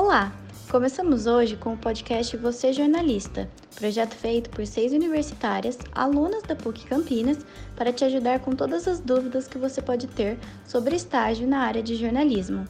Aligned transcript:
Olá! 0.00 0.32
Começamos 0.70 1.26
hoje 1.26 1.56
com 1.56 1.72
o 1.72 1.76
podcast 1.76 2.36
Você 2.36 2.72
Jornalista, 2.72 3.50
projeto 3.74 4.14
feito 4.14 4.48
por 4.48 4.64
seis 4.64 4.92
universitárias, 4.92 5.76
alunas 5.90 6.44
da 6.44 6.54
PUC 6.54 6.86
Campinas, 6.86 7.38
para 7.74 7.92
te 7.92 8.04
ajudar 8.04 8.38
com 8.38 8.52
todas 8.52 8.86
as 8.86 9.00
dúvidas 9.00 9.48
que 9.48 9.58
você 9.58 9.82
pode 9.82 10.06
ter 10.06 10.38
sobre 10.64 10.94
estágio 10.94 11.48
na 11.48 11.62
área 11.62 11.82
de 11.82 11.96
jornalismo. 11.96 12.64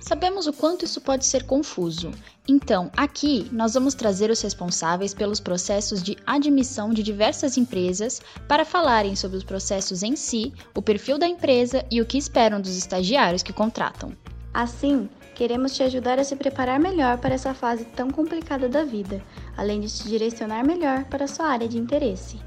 Sabemos 0.00 0.48
o 0.48 0.52
quanto 0.52 0.84
isso 0.84 1.00
pode 1.00 1.26
ser 1.26 1.44
confuso. 1.44 2.10
Então, 2.48 2.90
aqui 2.96 3.48
nós 3.52 3.74
vamos 3.74 3.94
trazer 3.94 4.28
os 4.28 4.42
responsáveis 4.42 5.14
pelos 5.14 5.38
processos 5.38 6.02
de 6.02 6.16
admissão 6.26 6.92
de 6.92 7.04
diversas 7.04 7.56
empresas 7.56 8.20
para 8.48 8.64
falarem 8.64 9.14
sobre 9.14 9.36
os 9.36 9.44
processos 9.44 10.02
em 10.02 10.16
si, 10.16 10.52
o 10.74 10.82
perfil 10.82 11.18
da 11.18 11.28
empresa 11.28 11.86
e 11.88 12.00
o 12.00 12.04
que 12.04 12.18
esperam 12.18 12.60
dos 12.60 12.76
estagiários 12.76 13.44
que 13.44 13.52
contratam. 13.52 14.12
Assim, 14.52 15.08
queremos 15.38 15.72
te 15.72 15.84
ajudar 15.84 16.18
a 16.18 16.24
se 16.24 16.34
preparar 16.34 16.80
melhor 16.80 17.18
para 17.18 17.32
essa 17.32 17.54
fase 17.54 17.84
tão 17.84 18.10
complicada 18.10 18.68
da 18.68 18.82
vida, 18.82 19.22
além 19.56 19.80
de 19.80 19.86
te 19.86 20.08
direcionar 20.08 20.66
melhor 20.66 21.04
para 21.04 21.26
a 21.26 21.28
sua 21.28 21.46
área 21.46 21.68
de 21.68 21.78
interesse. 21.78 22.40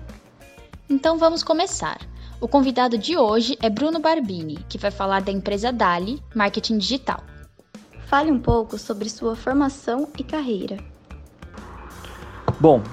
Então 0.90 1.18
vamos 1.18 1.42
começar. 1.42 2.02
O 2.42 2.50
convidado 2.50 2.98
de 2.98 3.16
hoje 3.16 3.58
é 3.62 3.70
Bruno 3.70 3.98
Barbini, 3.98 4.58
que 4.68 4.78
vai 4.78 4.92
falar 4.92 5.22
da 5.22 5.32
empresa 5.32 5.72
Dali 5.72 6.22
Marketing 6.36 6.80
Digital. 6.80 7.24
Fale 8.08 8.30
um 8.30 8.40
pouco 8.40 8.78
sobre 8.78 9.10
sua 9.10 9.38
formação 9.38 10.10
e 10.20 10.24
carreira. 10.26 10.76
Bom, 12.60 12.84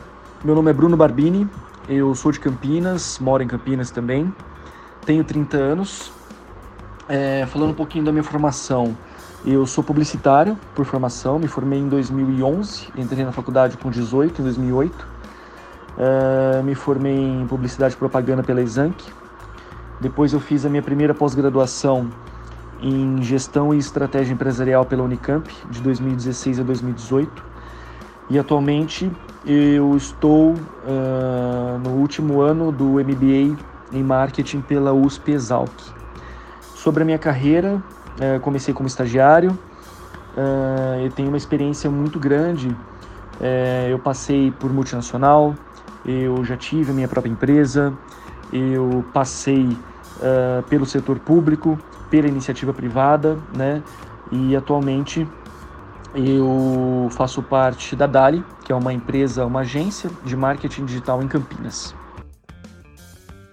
meu 0.45 0.55
nome 0.55 0.71
é 0.71 0.75
Bruno 0.75 0.97
Barbini, 0.97 1.45
eu 1.89 2.15
sou 2.15 2.31
de 2.31 2.39
Campinas, 2.39 3.19
moro 3.19 3.43
em 3.43 3.49
Campinas 3.49 3.91
também, 3.91 4.33
tenho 5.05 5.25
30 5.25 5.57
anos. 5.57 6.13
É, 7.09 7.47
falando 7.47 7.71
um 7.71 7.75
pouquinho 7.75 8.05
da 8.05 8.13
minha 8.13 8.23
formação, 8.23 8.95
eu 9.45 9.67
sou 9.67 9.85
publicitário 9.85 10.59
por 10.75 10.85
formação, 10.85 11.39
me 11.39 11.47
formei 11.47 11.79
em 11.79 11.89
2011, 11.89 12.89
entrei 12.97 13.25
na 13.25 13.33
faculdade 13.33 13.77
com 13.77 13.91
18, 13.91 14.41
em 14.41 14.45
2008. 14.45 15.09
É, 15.99 16.63
me 16.63 16.75
formei 16.75 17.17
em 17.17 17.47
publicidade 17.47 17.95
e 17.95 17.97
propaganda 17.97 18.43
pela 18.43 18.61
Exanc. 18.61 18.97
Depois 20.01 20.33
eu 20.33 20.41
fiz 20.41 20.65
a 20.65 20.69
minha 20.69 20.83
primeira 20.83 21.15
pós-graduação 21.15 22.09
em 22.81 23.21
Gestão 23.23 23.75
e 23.75 23.79
Estratégia 23.79 24.33
Empresarial 24.33 24.85
pela 24.85 25.03
Unicamp, 25.03 25.51
de 25.71 25.81
2016 25.83 26.61
a 26.61 26.63
2018. 26.63 27.45
E 28.31 28.39
atualmente 28.39 29.11
eu 29.45 29.97
estou 29.97 30.53
uh, 30.53 31.79
no 31.83 31.91
último 31.91 32.41
ano 32.41 32.71
do 32.71 32.85
MBA 32.95 33.57
em 33.93 34.03
Marketing 34.03 34.61
pela 34.61 34.93
USP 34.93 35.33
Exalc. 35.33 35.73
Sobre 36.75 37.03
a 37.03 37.07
minha 37.07 37.19
carreira, 37.19 37.83
uh, 38.21 38.41
comecei 38.41 38.75
como 38.75 38.87
estagiário, 38.87 39.51
uh, 40.37 41.01
eu 41.03 41.11
tenho 41.13 41.29
uma 41.29 41.37
experiência 41.37 41.91
muito 41.91 42.19
grande. 42.19 42.75
eu 43.89 43.99
passei 44.01 44.51
por 44.51 44.73
multinacional, 44.73 45.55
eu 46.05 46.45
já 46.45 46.57
tive 46.57 46.91
a 46.91 46.95
minha 46.95 47.07
própria 47.07 47.31
empresa, 47.31 47.97
eu 48.53 49.05
passei 49.13 49.77
pelo 50.69 50.85
setor 50.85 51.21
público, 51.21 51.79
pela 52.11 52.27
iniciativa 52.27 52.73
privada, 52.73 53.39
né? 53.57 53.81
E 54.33 54.57
atualmente 54.57 55.25
eu 56.15 57.09
faço 57.13 57.43
parte 57.43 57.95
da 57.95 58.07
Dali, 58.07 58.45
que 58.65 58.73
é 58.73 58.75
uma 58.75 58.93
empresa, 58.93 59.45
uma 59.45 59.61
agência 59.61 60.11
de 60.25 60.37
marketing 60.37 60.85
digital 60.85 61.23
em 61.23 61.29
Campinas. 61.29 61.95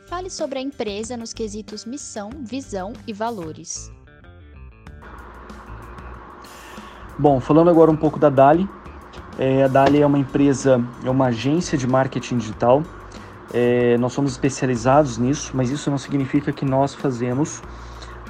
Fale 0.08 0.30
sobre 0.30 0.60
a 0.60 0.62
empresa 0.62 1.18
nos 1.18 1.34
quesitos 1.34 1.86
missão, 1.86 2.30
visão 2.42 2.94
e 3.06 3.14
valores. 3.14 3.92
Bom, 7.18 7.40
falando 7.40 7.70
agora 7.70 7.90
um 7.90 7.96
pouco 7.96 8.20
da 8.20 8.30
Dali, 8.30 8.70
é, 9.40 9.64
a 9.64 9.70
Dali 9.70 10.02
é 10.02 10.06
uma 10.06 10.20
empresa, 10.20 10.84
é 11.02 11.10
uma 11.10 11.28
agência 11.28 11.78
de 11.78 11.88
marketing 11.88 12.38
digital. 12.38 12.84
É, 13.54 13.98
nós 14.00 14.12
somos 14.12 14.32
especializados 14.32 15.18
nisso, 15.18 15.52
mas 15.54 15.72
isso 15.72 15.90
não 15.90 15.98
significa 15.98 16.52
que 16.52 16.66
nós 16.66 16.94
fazemos 16.94 17.64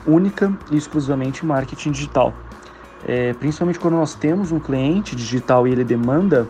única 0.05 0.55
e 0.69 0.77
exclusivamente 0.77 1.43
marketing 1.43 1.89
digital. 1.89 2.31
É, 3.07 3.33
principalmente 3.33 3.79
quando 3.79 3.95
nós 3.95 4.13
temos 4.13 4.51
um 4.51 4.59
cliente 4.59 5.15
digital 5.15 5.67
e 5.67 5.71
ele 5.71 5.83
demanda 5.83 6.47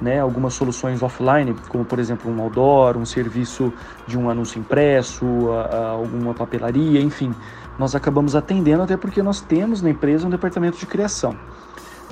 né, 0.00 0.20
algumas 0.20 0.54
soluções 0.54 1.02
offline, 1.02 1.54
como 1.68 1.84
por 1.84 1.98
exemplo 1.98 2.30
um 2.32 2.40
outdoor, 2.40 2.96
um 2.96 3.04
serviço 3.04 3.70
de 4.06 4.16
um 4.16 4.30
anúncio 4.30 4.58
impresso, 4.58 5.26
a, 5.52 5.76
a 5.76 5.88
alguma 5.90 6.32
papelaria, 6.32 7.02
enfim, 7.02 7.34
nós 7.78 7.94
acabamos 7.94 8.34
atendendo 8.34 8.82
até 8.82 8.96
porque 8.96 9.22
nós 9.22 9.42
temos 9.42 9.82
na 9.82 9.90
empresa 9.90 10.26
um 10.26 10.30
departamento 10.30 10.78
de 10.78 10.86
criação. 10.86 11.36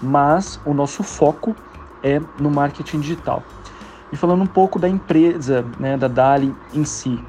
Mas 0.02 0.58
o 0.64 0.74
nosso 0.74 1.02
foco 1.02 1.54
é 2.02 2.20
no 2.40 2.50
marketing 2.50 3.00
digital. 3.00 3.44
E 4.10 4.16
falando 4.16 4.42
um 4.42 4.46
pouco 4.46 4.78
da 4.78 4.88
empresa, 4.88 5.64
né, 5.78 5.96
da 5.96 6.08
Dali 6.08 6.54
em 6.74 6.84
si, 6.84 7.24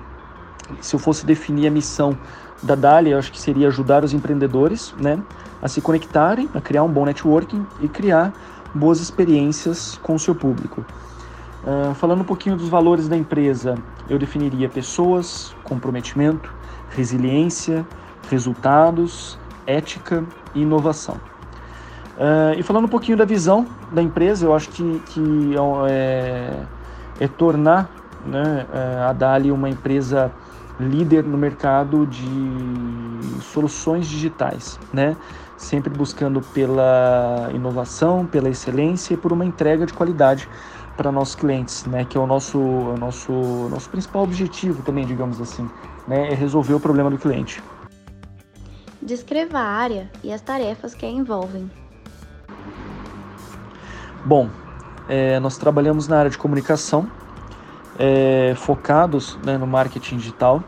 se 0.82 0.96
eu 0.96 1.00
fosse 1.00 1.26
definir 1.26 1.68
a 1.68 1.72
missão 1.72 2.18
da 2.62 2.76
Dali, 2.76 3.12
eu 3.12 3.20
acho 3.20 3.32
que 3.32 3.40
seria 3.40 3.68
ajudar 3.68 4.04
os 4.04 4.14
empreendedores 4.14 4.94
né, 5.00 5.20
a 5.62 5.68
se 5.68 5.82
conectarem, 5.82 6.50
a 6.54 6.62
criar 6.62 6.84
um 6.84 6.90
bom 6.90 7.06
networking 7.06 7.66
e 7.82 7.88
criar 7.88 8.34
boas 8.74 9.00
experiências 9.00 9.98
com 10.02 10.16
o 10.16 10.20
seu 10.20 10.34
público. 10.34 10.84
Uh, 11.64 11.94
falando 11.96 12.22
um 12.22 12.26
pouquinho 12.26 12.58
dos 12.58 12.68
valores 12.68 13.08
da 13.08 13.16
empresa, 13.16 13.76
eu 14.10 14.20
definiria 14.20 14.68
pessoas, 14.68 15.56
comprometimento, 15.64 16.54
resiliência, 16.90 17.86
resultados, 18.30 19.38
ética 19.66 20.24
e 20.54 20.62
inovação. 20.62 21.33
Uh, 22.16 22.58
e 22.58 22.64
falando 22.64 22.86
um 22.86 22.90
pouquinho 22.90 23.18
da 23.18 23.26
visão 23.26 23.66
da 23.92 24.02
empresa, 24.02 24.46
eu 24.46 24.54
acho 24.54 24.70
que, 24.70 25.02
que 25.08 25.56
é, 25.90 26.54
é 27.20 27.28
tornar 27.28 27.90
né, 28.26 28.66
a 29.08 29.12
Dali 29.14 29.52
uma 29.52 29.70
empresa 29.70 30.32
líder 30.80 31.24
no 31.24 31.38
mercado 31.38 32.06
de 32.06 33.42
soluções 33.42 34.08
digitais, 34.08 34.80
né? 34.92 35.16
Sempre 35.58 35.90
buscando 35.94 36.42
pela 36.42 37.50
inovação, 37.54 38.26
pela 38.26 38.50
excelência 38.50 39.14
e 39.14 39.18
por 39.18 39.32
uma 39.32 39.46
entrega 39.46 39.86
de 39.86 39.94
qualidade 39.94 40.50
para 40.98 41.12
nossos 41.12 41.36
clientes, 41.36 41.86
né? 41.86 42.06
Que 42.06 42.18
é 42.18 42.22
o 42.22 42.28
nosso, 42.28 42.60
o 42.60 42.98
nosso, 42.98 43.32
nosso 43.70 43.90
principal 43.90 44.24
objetivo 44.24 44.82
também, 44.84 45.06
digamos 45.06 45.40
assim, 45.40 45.70
né? 46.08 46.32
É 46.32 46.36
resolver 46.36 46.74
o 46.74 46.80
problema 46.80 47.10
do 47.10 47.18
cliente. 47.18 47.64
Descreva 49.02 49.60
a 49.60 49.68
área 49.68 50.10
e 50.24 50.32
as 50.32 50.42
tarefas 50.42 50.96
que 50.96 51.06
a 51.06 51.10
envolvem. 51.10 51.70
Bom, 54.26 54.50
é, 55.10 55.38
nós 55.42 55.58
trabalhamos 55.58 56.08
na 56.08 56.18
área 56.18 56.32
de 56.32 56.38
comunicação, 56.38 57.08
é, 58.00 58.54
focados 58.56 59.38
né, 59.46 59.58
no 59.58 59.68
marketing 59.68 60.16
digital 60.16 60.64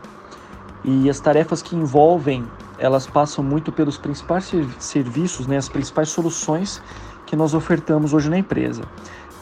e 0.84 1.08
as 1.08 1.18
tarefas 1.20 1.62
que 1.62 1.74
envolvem 1.74 2.46
elas 2.78 3.06
passam 3.06 3.42
muito 3.42 3.72
pelos 3.72 3.96
principais 3.96 4.52
serviços, 4.78 5.46
né, 5.46 5.56
as 5.56 5.68
principais 5.68 6.10
soluções 6.10 6.82
que 7.24 7.34
nós 7.34 7.54
ofertamos 7.54 8.12
hoje 8.12 8.28
na 8.28 8.38
empresa, 8.38 8.82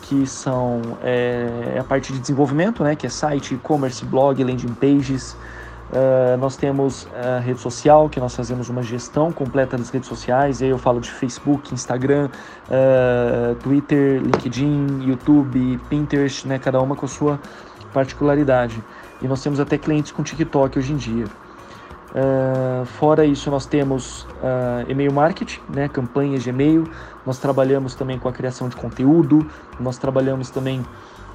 que 0.03 0.27
são 0.27 0.81
é, 1.03 1.77
a 1.79 1.83
parte 1.83 2.13
de 2.13 2.21
desenvolvimento, 2.21 2.85
né, 2.85 2.95
que 2.95 3.07
é 3.07 3.11
site, 3.11 3.55
e-commerce, 3.55 4.05
blog, 4.05 4.43
landing 4.45 4.75
pages. 4.75 5.37
Uh, 5.95 6.37
nós 6.39 6.57
temos 6.57 7.07
a 7.15 7.39
rede 7.39 7.61
social, 7.61 8.09
que 8.09 8.19
nós 8.19 8.35
fazemos 8.35 8.69
uma 8.69 8.83
gestão 8.83 9.31
completa 9.31 9.79
das 9.79 9.91
redes 9.91 10.09
sociais, 10.09 10.61
e 10.61 10.65
aí 10.65 10.71
eu 10.71 10.79
falo 10.79 10.99
de 10.99 11.09
Facebook, 11.09 11.73
Instagram, 11.73 12.31
uh, 12.69 13.55
Twitter, 13.63 14.21
LinkedIn, 14.21 15.05
YouTube, 15.05 15.79
Pinterest, 15.89 16.49
né, 16.49 16.59
cada 16.59 16.81
uma 16.81 16.97
com 16.97 17.07
a 17.07 17.09
sua 17.09 17.39
particularidade. 17.93 18.83
E 19.23 19.29
nós 19.29 19.41
temos 19.41 19.61
até 19.61 19.79
clientes 19.79 20.11
com 20.11 20.25
TikTok 20.25 20.77
hoje 20.77 20.93
em 20.93 20.97
dia. 20.97 21.27
Uh, 22.15 22.85
fora 22.85 23.25
isso, 23.27 23.51
nós 23.51 23.67
temos 23.67 24.23
uh, 24.23 24.89
e-mail 24.89 25.13
marketing, 25.13 25.61
né, 25.69 25.89
campanhas 25.89 26.45
de 26.45 26.51
e-mail. 26.51 26.89
Nós 27.27 27.39
trabalhamos 27.39 27.97
também 27.97 28.19
com 28.19 28.29
a 28.29 28.33
criação 28.33 28.69
de 28.69 28.77
conteúdo. 28.77 29.51
Nós 29.81 29.99
trabalhamos 29.99 30.49
também 30.49 30.85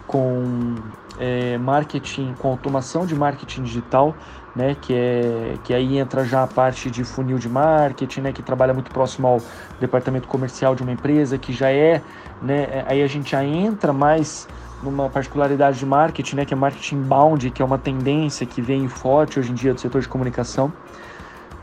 com 0.07 0.75
é, 1.19 1.57
marketing, 1.59 2.33
com 2.39 2.47
automação 2.47 3.05
de 3.05 3.13
marketing 3.13 3.61
digital, 3.61 4.15
né, 4.55 4.75
que 4.81 4.91
é 4.91 5.55
que 5.63 5.71
aí 5.71 5.99
entra 5.99 6.23
já 6.25 6.41
a 6.41 6.47
parte 6.47 6.89
de 6.89 7.03
funil 7.03 7.37
de 7.37 7.47
marketing, 7.47 8.21
né, 8.21 8.31
que 8.33 8.41
trabalha 8.41 8.73
muito 8.73 8.89
próximo 8.89 9.27
ao 9.27 9.41
departamento 9.79 10.27
comercial 10.27 10.73
de 10.73 10.81
uma 10.81 10.91
empresa, 10.91 11.37
que 11.37 11.53
já 11.53 11.69
é, 11.69 12.01
né, 12.41 12.85
aí 12.87 13.03
a 13.03 13.07
gente 13.07 13.31
já 13.31 13.43
entra 13.43 13.93
mais 13.93 14.47
numa 14.81 15.09
particularidade 15.09 15.79
de 15.79 15.85
marketing, 15.85 16.37
né, 16.37 16.45
que 16.45 16.53
é 16.53 16.57
marketing 16.57 17.01
bound, 17.01 17.51
que 17.51 17.61
é 17.61 17.65
uma 17.65 17.77
tendência 17.77 18.45
que 18.45 18.61
vem 18.61 18.87
forte 18.87 19.39
hoje 19.39 19.51
em 19.51 19.55
dia 19.55 19.73
do 19.73 19.79
setor 19.79 20.01
de 20.01 20.07
comunicação. 20.07 20.71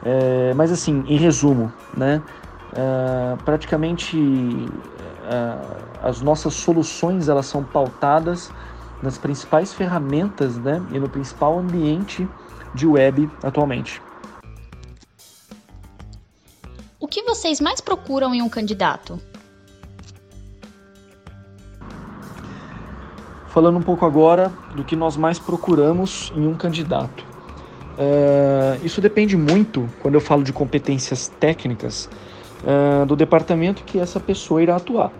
É, 0.04 0.52
mas 0.54 0.70
assim, 0.70 1.04
em 1.06 1.16
resumo, 1.16 1.72
né, 1.96 2.22
é, 2.74 3.36
praticamente 3.44 4.18
é, 5.24 6.06
as 6.06 6.20
nossas 6.20 6.54
soluções 6.54 7.28
elas 7.28 7.46
são 7.46 7.64
pautadas 7.64 8.50
nas 9.02 9.18
principais 9.18 9.72
ferramentas, 9.72 10.56
né, 10.58 10.82
e 10.92 10.98
no 10.98 11.08
principal 11.08 11.58
ambiente 11.58 12.28
de 12.74 12.86
web 12.86 13.30
atualmente. 13.42 14.02
O 17.00 17.08
que 17.08 17.22
vocês 17.22 17.60
mais 17.60 17.80
procuram 17.80 18.34
em 18.34 18.42
um 18.42 18.48
candidato? 18.48 19.20
Falando 23.56 23.78
um 23.78 23.82
pouco 23.82 24.04
agora 24.04 24.52
do 24.74 24.84
que 24.84 24.94
nós 24.94 25.16
mais 25.16 25.38
procuramos 25.38 26.30
em 26.36 26.46
um 26.46 26.52
candidato. 26.52 27.24
Uh, 27.96 28.84
isso 28.84 29.00
depende 29.00 29.34
muito, 29.34 29.88
quando 30.02 30.14
eu 30.14 30.20
falo 30.20 30.44
de 30.44 30.52
competências 30.52 31.32
técnicas, 31.40 32.06
uh, 32.62 33.06
do 33.06 33.16
departamento 33.16 33.82
que 33.82 33.98
essa 33.98 34.20
pessoa 34.20 34.62
irá 34.62 34.76
atuar. 34.76 35.10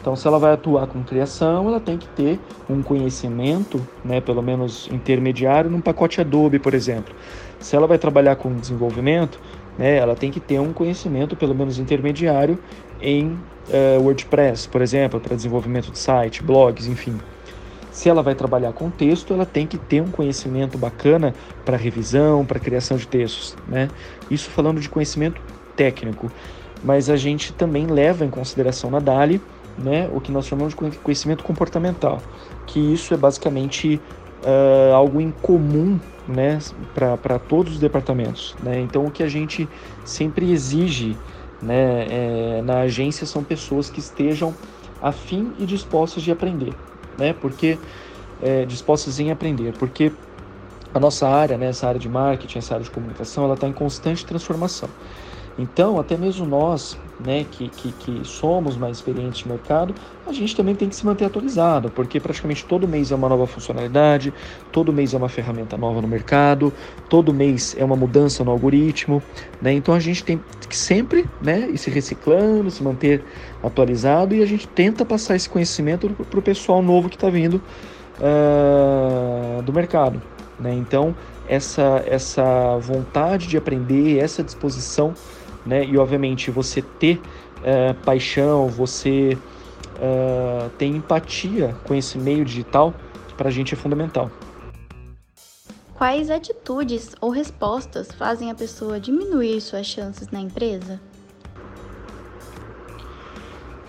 Então, 0.00 0.14
se 0.14 0.24
ela 0.24 0.38
vai 0.38 0.52
atuar 0.52 0.86
com 0.86 1.02
criação, 1.02 1.66
ela 1.66 1.80
tem 1.80 1.98
que 1.98 2.06
ter 2.10 2.38
um 2.68 2.80
conhecimento, 2.80 3.84
né, 4.04 4.20
pelo 4.20 4.40
menos 4.40 4.88
intermediário, 4.92 5.68
num 5.68 5.80
pacote 5.80 6.20
Adobe, 6.20 6.60
por 6.60 6.74
exemplo. 6.74 7.12
Se 7.58 7.74
ela 7.74 7.88
vai 7.88 7.98
trabalhar 7.98 8.36
com 8.36 8.54
desenvolvimento, 8.54 9.40
né, 9.76 9.96
ela 9.96 10.14
tem 10.14 10.30
que 10.30 10.38
ter 10.38 10.60
um 10.60 10.72
conhecimento, 10.72 11.34
pelo 11.34 11.56
menos 11.56 11.76
intermediário, 11.80 12.56
em 13.02 13.36
uh, 13.68 14.00
WordPress, 14.00 14.68
por 14.68 14.80
exemplo, 14.80 15.18
para 15.18 15.34
desenvolvimento 15.34 15.90
de 15.90 15.98
site, 15.98 16.40
blogs, 16.40 16.86
enfim. 16.86 17.18
Se 18.00 18.08
ela 18.08 18.22
vai 18.22 18.34
trabalhar 18.34 18.72
com 18.72 18.88
texto, 18.88 19.34
ela 19.34 19.44
tem 19.44 19.66
que 19.66 19.76
ter 19.76 20.00
um 20.00 20.10
conhecimento 20.10 20.78
bacana 20.78 21.34
para 21.66 21.76
revisão, 21.76 22.46
para 22.46 22.58
criação 22.58 22.96
de 22.96 23.06
textos, 23.06 23.54
né? 23.68 23.90
Isso 24.30 24.48
falando 24.48 24.80
de 24.80 24.88
conhecimento 24.88 25.38
técnico, 25.76 26.32
mas 26.82 27.10
a 27.10 27.16
gente 27.18 27.52
também 27.52 27.86
leva 27.86 28.24
em 28.24 28.30
consideração 28.30 28.90
na 28.90 29.00
DALI, 29.00 29.38
né, 29.76 30.08
o 30.14 30.18
que 30.18 30.32
nós 30.32 30.46
chamamos 30.46 30.74
de 30.74 30.98
conhecimento 30.98 31.44
comportamental, 31.44 32.22
que 32.66 32.80
isso 32.80 33.12
é 33.12 33.18
basicamente 33.18 34.00
uh, 34.46 34.94
algo 34.94 35.20
em 35.20 35.30
comum 35.30 36.00
né, 36.26 36.58
para 36.94 37.38
todos 37.38 37.74
os 37.74 37.78
departamentos. 37.78 38.56
Né? 38.62 38.80
Então, 38.80 39.04
o 39.04 39.10
que 39.10 39.22
a 39.22 39.28
gente 39.28 39.68
sempre 40.06 40.50
exige 40.50 41.18
né, 41.60 42.06
é, 42.08 42.62
na 42.62 42.80
agência 42.80 43.26
são 43.26 43.44
pessoas 43.44 43.90
que 43.90 44.00
estejam 44.00 44.54
afim 45.02 45.52
e 45.58 45.66
dispostas 45.66 46.22
de 46.22 46.32
aprender 46.32 46.72
né? 47.16 47.32
Porque 47.32 47.82
é, 48.38 48.66
em 49.20 49.30
aprender, 49.30 49.74
porque 49.74 50.20
a 50.92 51.00
nossa 51.00 51.28
área, 51.28 51.58
né, 51.58 51.66
essa 51.68 51.88
área 51.88 52.00
de 52.00 52.08
marketing, 52.08 52.58
essa 52.58 52.74
área 52.74 52.84
de 52.84 52.90
comunicação, 52.90 53.44
ela 53.44 53.54
está 53.54 53.68
em 53.68 53.72
constante 53.72 54.26
transformação. 54.26 54.94
Então, 55.60 56.00
até 56.00 56.16
mesmo 56.16 56.46
nós, 56.46 56.96
né, 57.22 57.44
que, 57.50 57.68
que, 57.68 57.92
que, 57.92 58.20
somos 58.24 58.78
mais 58.78 58.96
experientes 58.96 59.44
no 59.44 59.50
mercado, 59.52 59.94
a 60.26 60.32
gente 60.32 60.56
também 60.56 60.74
tem 60.74 60.88
que 60.88 60.96
se 60.96 61.04
manter 61.04 61.26
atualizado, 61.26 61.90
porque 61.90 62.18
praticamente 62.18 62.64
todo 62.64 62.88
mês 62.88 63.12
é 63.12 63.14
uma 63.14 63.28
nova 63.28 63.46
funcionalidade, 63.46 64.32
todo 64.72 64.90
mês 64.90 65.12
é 65.12 65.18
uma 65.18 65.28
ferramenta 65.28 65.76
nova 65.76 66.00
no 66.00 66.08
mercado, 66.08 66.72
todo 67.10 67.34
mês 67.34 67.76
é 67.78 67.84
uma 67.84 67.94
mudança 67.94 68.42
no 68.42 68.50
algoritmo, 68.50 69.22
né? 69.60 69.70
Então 69.74 69.94
a 69.94 70.00
gente 70.00 70.24
tem 70.24 70.40
que 70.66 70.76
sempre, 70.76 71.28
né, 71.42 71.68
ir 71.68 71.76
se 71.76 71.90
reciclando, 71.90 72.70
se 72.70 72.82
manter 72.82 73.22
atualizado 73.62 74.34
e 74.34 74.42
a 74.42 74.46
gente 74.46 74.66
tenta 74.66 75.04
passar 75.04 75.36
esse 75.36 75.48
conhecimento 75.48 76.08
para 76.08 76.38
o 76.38 76.42
pessoal 76.42 76.80
novo 76.80 77.10
que 77.10 77.16
está 77.16 77.28
vindo 77.28 77.60
uh, 78.18 79.60
do 79.60 79.74
mercado, 79.74 80.22
né? 80.58 80.72
Então 80.72 81.14
essa 81.46 82.02
essa 82.06 82.78
vontade 82.78 83.48
de 83.48 83.58
aprender, 83.58 84.18
essa 84.18 84.42
disposição 84.42 85.12
né? 85.64 85.84
E 85.84 85.98
obviamente 85.98 86.50
você 86.50 86.82
ter 86.82 87.20
é, 87.62 87.92
paixão, 87.92 88.68
você 88.68 89.36
é, 90.00 90.68
ter 90.78 90.86
empatia 90.86 91.76
com 91.84 91.94
esse 91.94 92.18
meio 92.18 92.44
digital, 92.44 92.94
para 93.36 93.48
a 93.48 93.52
gente 93.52 93.74
é 93.74 93.76
fundamental. 93.76 94.30
Quais 95.94 96.30
atitudes 96.30 97.14
ou 97.20 97.30
respostas 97.30 98.10
fazem 98.12 98.50
a 98.50 98.54
pessoa 98.54 98.98
diminuir 98.98 99.60
suas 99.60 99.86
chances 99.86 100.30
na 100.30 100.40
empresa? 100.40 100.98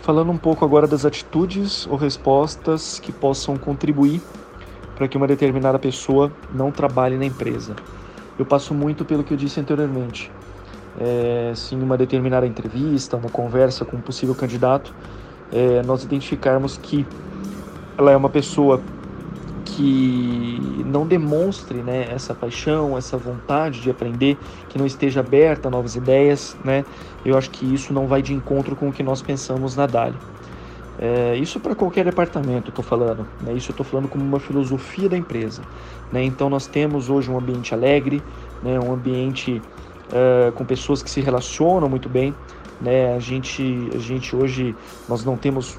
Falando 0.01 0.31
um 0.31 0.37
pouco 0.37 0.65
agora 0.65 0.87
das 0.87 1.05
atitudes 1.05 1.87
ou 1.87 1.95
respostas 1.95 2.99
que 2.99 3.11
possam 3.11 3.55
contribuir 3.55 4.21
para 4.95 5.07
que 5.07 5.15
uma 5.15 5.27
determinada 5.27 5.79
pessoa 5.79 6.31
não 6.53 6.71
trabalhe 6.71 7.17
na 7.17 7.25
empresa. 7.25 7.75
Eu 8.37 8.45
passo 8.45 8.73
muito 8.73 9.05
pelo 9.05 9.23
que 9.23 9.33
eu 9.33 9.37
disse 9.37 9.59
anteriormente 9.59 10.29
é, 10.99 11.53
se 11.55 11.75
em 11.75 11.81
uma 11.81 11.97
determinada 11.97 12.45
entrevista, 12.45 13.17
uma 13.17 13.29
conversa 13.29 13.85
com 13.85 13.97
um 13.97 14.01
possível 14.01 14.35
candidato, 14.35 14.93
é, 15.51 15.81
nós 15.83 16.03
identificarmos 16.03 16.77
que 16.77 17.05
ela 17.97 18.11
é 18.11 18.17
uma 18.17 18.29
pessoa 18.29 18.81
que 19.63 20.83
não 20.85 21.07
demonstre 21.07 21.81
né, 21.81 22.07
essa 22.11 22.33
paixão, 22.33 22.97
essa 22.97 23.17
vontade 23.17 23.79
de 23.79 23.89
aprender, 23.89 24.37
que 24.67 24.77
não 24.77 24.85
esteja 24.85 25.21
aberta 25.21 25.67
a 25.67 25.71
novas 25.71 25.95
ideias, 25.95 26.57
né, 26.63 26.83
eu 27.23 27.37
acho 27.37 27.49
que 27.49 27.71
isso 27.73 27.93
não 27.93 28.07
vai 28.07 28.21
de 28.21 28.33
encontro 28.33 28.75
com 28.75 28.89
o 28.89 28.93
que 28.93 29.03
nós 29.03 29.21
pensamos 29.21 29.75
na 29.75 29.85
DALI. 29.85 30.17
É, 30.99 31.35
isso 31.37 31.59
para 31.59 31.73
qualquer 31.73 32.05
departamento, 32.05 32.69
estou 32.69 32.83
falando. 32.83 33.25
Né, 33.39 33.53
isso 33.53 33.71
eu 33.71 33.73
estou 33.73 33.85
falando 33.85 34.07
como 34.07 34.23
uma 34.23 34.39
filosofia 34.39 35.07
da 35.07 35.17
empresa. 35.17 35.61
Né, 36.11 36.23
então 36.23 36.49
nós 36.49 36.67
temos 36.67 37.09
hoje 37.09 37.31
um 37.31 37.37
ambiente 37.37 37.73
alegre, 37.73 38.21
né, 38.61 38.79
um 38.79 38.91
ambiente 38.93 39.61
uh, 40.11 40.51
com 40.53 40.65
pessoas 40.65 41.01
que 41.01 41.09
se 41.09 41.21
relacionam 41.21 41.89
muito 41.89 42.09
bem. 42.09 42.33
Né? 42.79 43.15
A, 43.15 43.19
gente, 43.19 43.89
a 43.93 43.97
gente 43.97 44.35
hoje, 44.35 44.75
nós 45.07 45.23
não 45.23 45.37
temos 45.37 45.77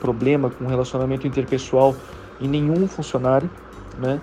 problema 0.00 0.50
com 0.50 0.66
relacionamento 0.66 1.26
interpessoal 1.26 1.94
em 2.40 2.48
nenhum 2.48 2.86
funcionário, 2.86 3.48
né? 3.98 4.20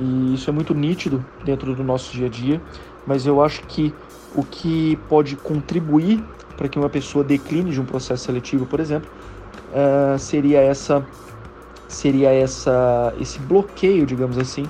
E 0.00 0.34
isso 0.34 0.48
é 0.48 0.52
muito 0.52 0.74
nítido 0.74 1.24
dentro 1.44 1.74
do 1.74 1.84
nosso 1.84 2.12
dia 2.12 2.26
a 2.26 2.30
dia, 2.30 2.60
mas 3.06 3.26
eu 3.26 3.42
acho 3.42 3.62
que 3.62 3.94
o 4.34 4.42
que 4.42 4.96
pode 5.08 5.36
contribuir 5.36 6.22
para 6.56 6.68
que 6.68 6.78
uma 6.78 6.88
pessoa 6.88 7.24
decline 7.24 7.70
de 7.70 7.80
um 7.80 7.84
processo 7.84 8.24
seletivo, 8.24 8.66
por 8.66 8.80
exemplo, 8.80 9.10
uh, 9.72 10.18
seria 10.18 10.60
essa 10.60 11.04
seria 11.88 12.30
essa 12.30 13.12
esse 13.20 13.38
bloqueio, 13.40 14.06
digamos 14.06 14.38
assim, 14.38 14.64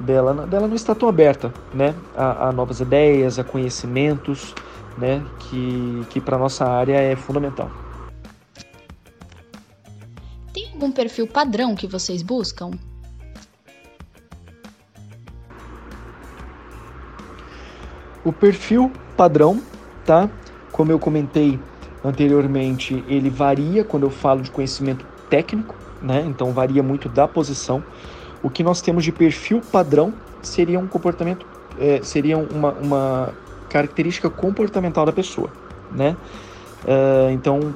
dela, 0.00 0.46
dela 0.46 0.66
não 0.66 0.74
está 0.74 0.94
tão 0.94 1.08
aberta 1.08 1.52
né, 1.72 1.94
a, 2.16 2.48
a 2.48 2.52
novas 2.52 2.80
ideias, 2.80 3.38
a 3.38 3.44
conhecimentos, 3.44 4.54
né, 4.96 5.24
que, 5.38 6.06
que 6.10 6.20
para 6.20 6.38
nossa 6.38 6.64
área 6.66 6.96
é 6.96 7.14
fundamental. 7.14 7.70
Tem 10.52 10.70
algum 10.72 10.90
perfil 10.90 11.26
padrão 11.26 11.76
que 11.76 11.86
vocês 11.86 12.22
buscam? 12.22 12.70
O 18.24 18.32
perfil 18.32 18.92
padrão, 19.16 19.62
tá? 20.04 20.28
Como 20.72 20.92
eu 20.92 20.98
comentei 20.98 21.58
anteriormente, 22.04 23.02
ele 23.08 23.30
varia 23.30 23.82
quando 23.82 24.02
eu 24.04 24.10
falo 24.10 24.42
de 24.42 24.50
conhecimento 24.50 25.06
técnico, 25.30 25.74
né? 26.02 26.24
Então 26.26 26.52
varia 26.52 26.82
muito 26.82 27.08
da 27.08 27.26
posição. 27.26 27.82
O 28.42 28.50
que 28.50 28.62
nós 28.62 28.80
temos 28.80 29.04
de 29.04 29.12
perfil 29.12 29.60
padrão 29.72 30.12
seria 30.42 30.78
um 30.78 30.86
comportamento, 30.86 31.46
é, 31.78 32.00
seria 32.02 32.38
uma, 32.38 32.72
uma 32.72 33.34
característica 33.68 34.28
comportamental 34.30 35.04
da 35.06 35.12
pessoa, 35.12 35.50
né? 35.92 36.16
Uh, 36.84 37.30
então, 37.30 37.74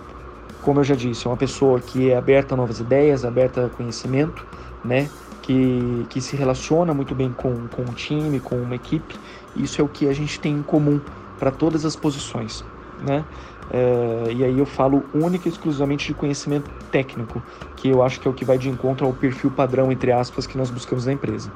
como 0.63 0.81
eu 0.81 0.85
já 0.85 0.95
disse, 0.95 1.27
é 1.27 1.31
uma 1.31 1.37
pessoa 1.37 1.79
que 1.79 2.11
é 2.11 2.17
aberta 2.17 2.55
a 2.55 2.57
novas 2.57 2.81
ideias, 2.81 3.25
aberta 3.25 3.67
a 3.67 3.69
conhecimento, 3.69 4.45
né? 4.85 5.09
Que, 5.43 6.07
que 6.09 6.23
se 6.23 6.37
relaciona 6.37 6.95
muito 6.95 7.15
bem 7.15 7.31
com, 7.31 7.69
com 7.69 7.83
um 7.83 7.93
time, 7.93 8.41
com 8.41 8.57
uma 8.57 8.75
equipe. 8.75 9.15
Isso 9.55 9.81
é 9.81 9.85
o 9.85 9.89
que 9.89 10.09
a 10.09 10.13
gente 10.15 10.41
tem 10.41 10.55
em 10.55 10.63
comum 10.63 10.99
para 11.39 11.51
todas 11.51 11.85
as 11.85 11.95
posições, 11.95 12.65
né? 13.07 13.25
É, 13.71 14.33
e 14.33 14.45
aí 14.45 14.59
eu 14.59 14.67
falo 14.67 15.05
única 15.15 15.49
e 15.49 15.51
exclusivamente 15.51 16.07
de 16.07 16.15
conhecimento 16.15 16.71
técnico, 16.91 17.43
que 17.77 17.89
eu 17.89 18.03
acho 18.03 18.21
que 18.21 18.29
é 18.29 18.31
o 18.31 18.35
que 18.35 18.45
vai 18.45 18.59
de 18.59 18.69
encontro 18.69 19.07
ao 19.07 19.13
perfil 19.13 19.51
padrão, 19.51 19.91
entre 19.91 20.13
aspas, 20.13 20.47
que 20.47 20.57
nós 20.57 20.71
buscamos 20.71 21.07
na 21.07 21.13
empresa. 21.13 21.51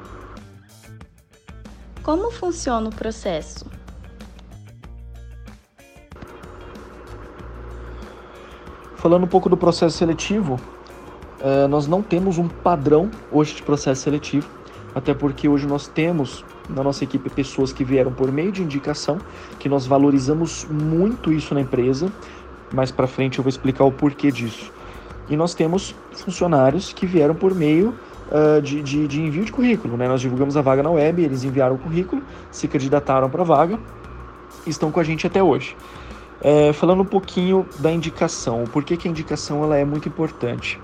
Como 2.03 2.31
funciona 2.31 2.89
o 2.89 2.93
processo? 2.93 3.65
Falando 8.95 9.23
um 9.23 9.27
pouco 9.27 9.47
do 9.47 9.55
processo 9.55 9.97
seletivo, 9.97 10.59
é, 11.39 11.67
nós 11.67 11.87
não 11.87 12.01
temos 12.01 12.37
um 12.37 12.49
padrão 12.49 13.09
hoje 13.31 13.55
de 13.55 13.63
processo 13.63 14.01
seletivo, 14.01 14.49
até 14.93 15.13
porque 15.13 15.47
hoje 15.47 15.65
nós 15.65 15.87
temos 15.87 16.43
na 16.69 16.83
nossa 16.83 17.03
equipe 17.03 17.29
pessoas 17.29 17.73
que 17.73 17.83
vieram 17.83 18.11
por 18.11 18.31
meio 18.31 18.51
de 18.51 18.61
indicação, 18.61 19.17
que 19.57 19.67
nós 19.67 19.85
valorizamos 19.85 20.65
muito 20.69 21.31
isso 21.31 21.53
na 21.53 21.61
empresa. 21.61 22.11
Mais 22.71 22.91
para 22.91 23.07
frente 23.07 23.39
eu 23.39 23.43
vou 23.43 23.49
explicar 23.49 23.83
o 23.83 23.91
porquê 23.91 24.31
disso. 24.31 24.71
E 25.29 25.35
nós 25.35 25.53
temos 25.53 25.95
funcionários 26.11 26.93
que 26.93 27.05
vieram 27.05 27.35
por 27.35 27.53
meio 27.53 27.93
uh, 28.29 28.61
de, 28.61 28.81
de, 28.81 29.07
de, 29.07 29.21
envio 29.21 29.45
de 29.45 29.51
currículo. 29.51 29.97
Né? 29.97 30.07
Nós 30.07 30.21
divulgamos 30.21 30.57
a 30.57 30.61
vaga 30.61 30.81
na 30.81 30.89
web, 30.89 31.23
eles 31.23 31.43
enviaram 31.43 31.75
o 31.75 31.77
currículo, 31.77 32.21
se 32.51 32.67
candidataram 32.67 33.29
para 33.29 33.41
a 33.41 33.45
vaga 33.45 33.79
e 34.65 34.69
estão 34.69 34.91
com 34.91 34.99
a 34.99 35.03
gente 35.03 35.25
até 35.27 35.41
hoje. 35.41 35.75
É, 36.41 36.71
falando 36.71 37.01
um 37.01 37.05
pouquinho 37.05 37.67
da 37.79 37.91
indicação, 37.91 38.63
o 38.63 38.69
porquê 38.69 38.95
que 38.95 39.07
a 39.07 39.11
indicação 39.11 39.63
ela 39.63 39.77
é 39.77 39.83
muito 39.83 40.07
importante. 40.07 40.79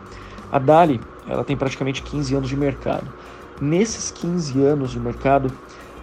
A 0.51 0.59
Dali 0.59 0.99
ela 1.27 1.43
tem 1.43 1.55
praticamente 1.55 2.03
15 2.03 2.35
anos 2.35 2.49
de 2.49 2.55
mercado. 2.55 3.07
Nesses 3.61 4.11
15 4.11 4.61
anos 4.61 4.91
de 4.91 4.99
mercado, 4.99 5.51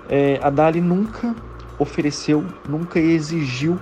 é, 0.08 0.40
a 0.42 0.48
Dali 0.48 0.80
nunca 0.80 1.34
ofereceu, 1.78 2.44
nunca 2.68 2.98
exigiu 2.98 3.78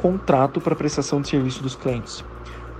contrato 0.00 0.60
para 0.60 0.74
prestação 0.74 1.20
de 1.20 1.28
serviço 1.28 1.62
dos 1.62 1.74
clientes. 1.74 2.22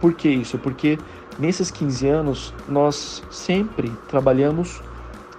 Por 0.00 0.12
que 0.12 0.28
isso? 0.28 0.58
Porque 0.58 0.98
nesses 1.38 1.70
15 1.70 2.08
anos, 2.08 2.54
nós 2.68 3.22
sempre 3.30 3.90
trabalhamos 4.08 4.82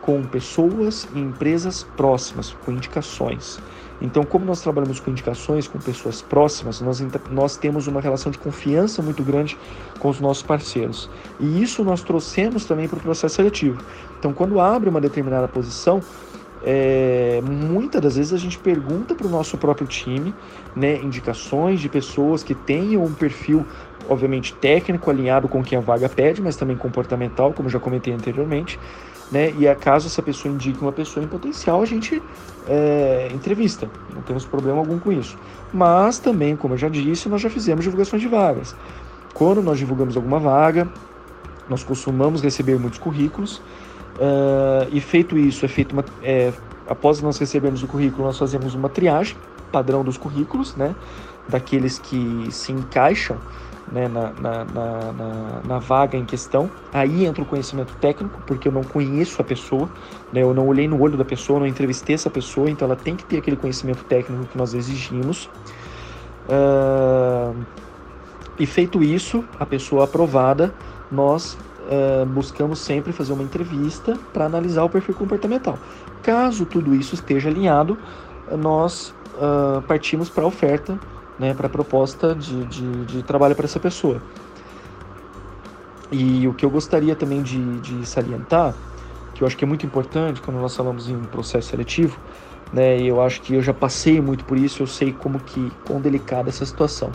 com 0.02 0.24
pessoas 0.24 1.08
e 1.14 1.20
empresas 1.20 1.84
próximas, 1.96 2.56
com 2.66 2.72
indicações. 2.72 3.60
Então, 4.02 4.24
como 4.24 4.46
nós 4.46 4.62
trabalhamos 4.62 5.00
com 5.00 5.10
indicações, 5.10 5.68
com 5.68 5.80
pessoas 5.80 6.22
próximas, 6.22 6.82
nós, 6.82 7.04
nós 7.32 7.58
temos 7.58 7.88
uma 7.88 8.02
relação 8.02 8.32
de 8.32 8.38
confiança 8.38 9.02
muito 9.02 9.24
grande 9.24 9.58
com 10.00 10.10
os 10.10 10.20
nossos 10.20 10.44
parceiros. 10.44 11.10
E 11.40 11.62
isso 11.62 11.84
nós 11.84 12.04
trouxemos 12.04 12.66
também 12.66 12.88
para 12.88 12.98
o 12.98 13.02
processo 13.02 13.36
seletivo. 13.36 13.82
Então, 14.20 14.34
quando 14.34 14.60
abre 14.60 14.90
uma 14.90 15.00
determinada 15.00 15.48
posição, 15.48 16.02
é, 16.64 17.42
muitas 17.44 18.02
das 18.02 18.16
vezes 18.16 18.34
a 18.34 18.38
gente 18.38 18.58
pergunta 18.58 19.14
para 19.14 19.28
o 19.28 19.30
nosso 19.30 19.58
próprio 19.58 19.86
time 19.86 20.34
né, 20.76 20.98
indicações 20.98 21.80
de 21.80 21.88
pessoas 21.88 22.44
que 22.44 22.56
tenham 22.56 23.04
um 23.04 23.14
perfil, 23.14 23.66
obviamente, 24.10 24.54
técnico 24.56 25.10
alinhado 25.10 25.48
com 25.48 25.60
o 25.60 25.64
que 25.64 25.76
a 25.76 25.80
vaga 25.80 26.10
pede, 26.10 26.42
mas 26.42 26.56
também 26.56 26.76
comportamental, 26.76 27.54
como 27.54 27.70
já 27.70 27.80
comentei 27.80 28.14
anteriormente 28.14 28.80
né? 29.32 29.54
E 29.58 29.68
acaso 29.68 30.08
essa 30.08 30.22
pessoa 30.22 30.54
indique 30.54 30.82
uma 30.82 30.92
pessoa 30.92 31.24
em 31.24 31.28
potencial, 31.28 31.82
a 31.82 31.86
gente 31.86 32.22
é, 32.68 33.30
entrevista. 33.34 33.90
Não 34.14 34.22
temos 34.22 34.46
problema 34.46 34.80
algum 34.80 35.00
com 35.00 35.12
isso. 35.12 35.38
Mas 35.74 36.20
também, 36.20 36.56
como 36.56 36.74
eu 36.74 36.78
já 36.78 36.90
disse, 36.90 37.28
nós 37.30 37.42
já 37.42 37.50
fizemos 37.50 37.84
divulgações 37.84 38.22
de 38.22 38.28
vagas. 38.28 38.76
Quando 39.34 39.62
nós 39.62 39.78
divulgamos 39.78 40.16
alguma 40.16 40.40
vaga, 40.40 40.88
nós 41.70 41.84
costumamos 41.84 42.42
receber 42.42 42.78
muitos 42.80 43.00
currículos. 43.00 43.58
Uh, 44.16 44.88
e 44.92 45.02
feito 45.02 45.38
isso, 45.38 45.66
é 45.66 45.68
feito 45.68 45.92
uma, 45.92 46.06
é, 46.24 46.54
após 46.88 47.22
nós 47.22 47.38
recebermos 47.38 47.84
o 47.84 47.88
currículo, 47.88 48.24
nós 48.24 48.38
fazemos 48.38 48.74
uma 48.74 48.88
triagem 48.88 49.36
padrão 49.72 50.04
dos 50.04 50.18
currículos, 50.18 50.74
né? 50.76 50.96
Daqueles 51.50 52.00
que 52.00 52.48
se 52.50 52.72
encaixam 52.72 53.38
né, 53.92 54.08
na, 54.08 54.32
na, 54.32 54.66
na, 54.66 55.62
na, 55.68 55.80
vaga 55.80 56.18
em 56.18 56.26
questão. 56.26 56.70
Aí 56.94 57.26
entra 57.26 57.44
o 57.44 57.46
conhecimento 57.46 57.94
técnico, 57.98 58.42
porque 58.46 58.68
eu 58.68 58.72
não 58.72 58.84
conheço 58.84 59.42
a 59.42 59.46
pessoa, 59.46 59.90
né, 60.34 60.42
eu 60.42 60.54
não 60.54 60.68
olhei 60.68 60.88
no 60.88 61.00
olho 61.00 61.18
da 61.18 61.26
pessoa, 61.26 61.60
não 61.60 61.68
entrevistei 61.68 62.16
essa 62.16 62.30
pessoa, 62.30 62.70
então 62.70 62.88
ela 62.88 62.96
tem 62.96 63.16
que 63.16 63.24
ter 63.26 63.38
aquele 63.38 63.56
conhecimento 63.56 64.04
técnico 64.06 64.46
que 64.46 64.58
nós 64.58 64.74
exigimos. 64.74 65.50
Uh, 66.48 67.56
e 68.58 68.66
feito 68.66 69.04
isso, 69.04 69.44
a 69.60 69.66
pessoa 69.66 70.06
aprovada, 70.06 70.74
nós 71.12 71.58
uh, 71.86 72.26
buscamos 72.26 72.80
sempre 72.80 73.12
fazer 73.12 73.34
uma 73.34 73.44
entrevista 73.44 74.18
para 74.34 74.46
analisar 74.46 74.84
o 74.84 74.90
perfil 74.90 75.16
comportamental. 75.16 75.78
Caso 76.24 76.66
tudo 76.66 76.96
isso 76.96 77.16
esteja 77.16 77.50
alinhado, 77.50 77.98
nós 78.58 79.14
uh, 79.36 79.82
partimos 79.84 80.30
para 80.30 80.44
a 80.44 80.48
oferta 80.48 80.98
né, 81.40 81.54
para 81.54 81.68
a 81.68 81.70
proposta 81.70 82.34
de, 82.34 82.66
de, 82.66 83.06
de 83.06 83.24
trabalho 83.24 83.56
para 83.56 83.66
essa 83.66 83.80
pessoa. 83.80 84.22
E 86.12 86.48
o 86.48 86.54
que 86.54 86.66
eu 86.66 86.70
gostaria 86.70 87.16
também 87.16 87.42
de, 87.42 87.80
de, 87.80 88.06
salientar, 88.06 88.74
que 89.34 89.44
eu 89.44 89.48
acho 89.48 89.58
que 89.58 89.64
é 89.64 89.68
muito 89.68 89.86
importante 89.86 90.42
quando 90.42 90.58
nós 90.58 90.76
falamos 90.76 91.10
em 91.10 91.20
processo 91.24 91.70
seletivo, 91.70 92.18
né, 92.72 93.02
eu 93.02 93.22
acho 93.22 93.42
que 93.42 93.54
eu 93.54 93.62
já 93.62 93.74
passei 93.74 94.22
muito 94.22 94.46
por 94.46 94.58
isso, 94.58 94.82
eu 94.82 94.88
sei 94.88 95.12
como 95.12 95.40
que 95.40 95.72
quão 95.84 96.00
delicada 96.00 96.50
essa 96.50 96.66
situação. 96.66 97.12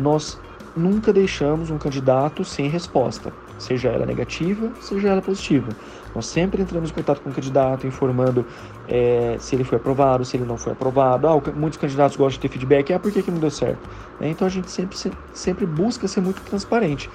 Nós 0.00 0.40
nunca 0.74 1.12
deixamos 1.12 1.70
um 1.70 1.78
candidato 1.78 2.44
sem 2.44 2.68
resposta, 2.68 3.32
seja 3.58 3.88
ela 3.90 4.04
negativa, 4.04 4.70
seja 4.80 5.08
ela 5.08 5.22
positiva. 5.22 5.68
Nós 6.14 6.26
sempre 6.26 6.62
entramos 6.62 6.90
em 6.90 6.94
contato 6.94 7.20
com 7.20 7.30
o 7.30 7.32
candidato, 7.32 7.86
informando 7.86 8.46
é, 8.88 9.36
se 9.38 9.54
ele 9.54 9.64
foi 9.64 9.78
aprovado, 9.78 10.24
se 10.24 10.36
ele 10.36 10.44
não 10.44 10.56
foi 10.56 10.72
aprovado. 10.72 11.26
Ah, 11.26 11.40
muitos 11.54 11.78
candidatos 11.78 12.16
gostam 12.16 12.40
de 12.40 12.40
ter 12.40 12.48
feedback, 12.48 12.92
ah, 12.92 12.98
por 12.98 13.10
que, 13.10 13.22
que 13.22 13.30
não 13.30 13.38
deu 13.38 13.50
certo? 13.50 13.88
É, 14.20 14.28
então 14.28 14.46
a 14.46 14.50
gente 14.50 14.70
sempre, 14.70 14.96
sempre 15.32 15.66
busca 15.66 16.06
ser 16.06 16.20
muito 16.20 16.40
transparente. 16.42 17.10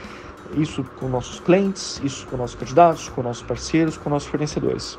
Isso 0.57 0.83
com 0.99 1.07
nossos 1.07 1.39
clientes, 1.39 2.01
isso 2.03 2.25
com 2.27 2.35
nossos 2.35 2.55
candidatos, 2.55 3.07
com 3.09 3.21
nossos 3.21 3.43
parceiros, 3.43 3.97
com 3.97 4.09
nossos 4.09 4.27
fornecedores. 4.27 4.97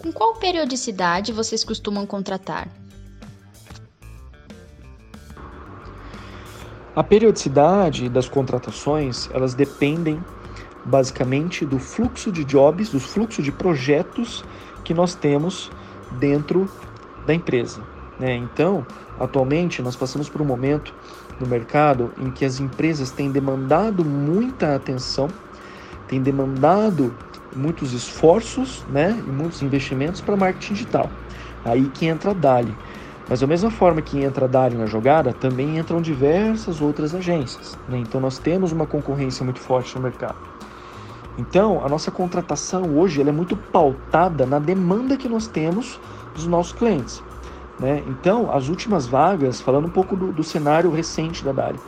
Com 0.00 0.10
qual 0.12 0.34
periodicidade 0.34 1.32
vocês 1.32 1.62
costumam 1.62 2.06
contratar? 2.06 2.68
A 7.00 7.02
periodicidade 7.02 8.10
das 8.10 8.28
contratações, 8.28 9.30
elas 9.32 9.54
dependem 9.54 10.22
basicamente 10.84 11.64
do 11.64 11.78
fluxo 11.78 12.30
de 12.30 12.44
jobs, 12.44 12.90
do 12.90 13.00
fluxo 13.00 13.42
de 13.42 13.50
projetos 13.50 14.44
que 14.84 14.92
nós 14.92 15.14
temos 15.14 15.70
dentro 16.18 16.68
da 17.26 17.32
empresa. 17.32 17.80
Né? 18.18 18.36
Então, 18.36 18.86
atualmente, 19.18 19.80
nós 19.80 19.96
passamos 19.96 20.28
por 20.28 20.42
um 20.42 20.44
momento 20.44 20.94
no 21.40 21.46
mercado 21.46 22.12
em 22.18 22.30
que 22.30 22.44
as 22.44 22.60
empresas 22.60 23.10
têm 23.10 23.30
demandado 23.30 24.04
muita 24.04 24.74
atenção, 24.74 25.28
têm 26.06 26.20
demandado 26.20 27.14
muitos 27.56 27.94
esforços 27.94 28.84
né? 28.90 29.18
e 29.26 29.30
muitos 29.30 29.62
investimentos 29.62 30.20
para 30.20 30.36
marketing 30.36 30.74
digital. 30.74 31.10
Aí 31.64 31.88
que 31.94 32.04
entra 32.04 32.32
a 32.32 32.34
Dali. 32.34 32.76
Mas 33.30 33.38
da 33.38 33.46
mesma 33.46 33.70
forma 33.70 34.02
que 34.02 34.18
entra 34.18 34.46
a 34.46 34.48
Dali 34.48 34.76
na 34.76 34.86
jogada, 34.86 35.32
também 35.32 35.78
entram 35.78 36.02
diversas 36.02 36.80
outras 36.80 37.14
agências. 37.14 37.78
Né? 37.88 37.98
Então 37.98 38.20
nós 38.20 38.40
temos 38.40 38.72
uma 38.72 38.88
concorrência 38.88 39.44
muito 39.44 39.60
forte 39.60 39.94
no 39.94 40.02
mercado. 40.02 40.34
Então 41.38 41.84
a 41.84 41.88
nossa 41.88 42.10
contratação 42.10 42.98
hoje 42.98 43.22
é 43.22 43.30
muito 43.30 43.56
pautada 43.56 44.44
na 44.44 44.58
demanda 44.58 45.16
que 45.16 45.28
nós 45.28 45.46
temos 45.46 46.00
dos 46.34 46.48
nossos 46.48 46.72
clientes. 46.72 47.22
Né? 47.78 48.02
Então 48.08 48.52
as 48.52 48.68
últimas 48.68 49.06
vagas, 49.06 49.60
falando 49.60 49.86
um 49.86 49.90
pouco 49.90 50.16
do, 50.16 50.32
do 50.32 50.42
cenário 50.42 50.90
recente 50.90 51.44
da 51.44 51.52
Dali, 51.52 51.78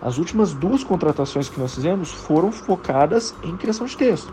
as 0.00 0.18
últimas 0.18 0.54
duas 0.54 0.84
contratações 0.84 1.48
que 1.48 1.58
nós 1.58 1.74
fizemos 1.74 2.12
foram 2.12 2.52
focadas 2.52 3.34
em 3.42 3.56
criação 3.56 3.88
de 3.88 3.96
texto 3.96 4.32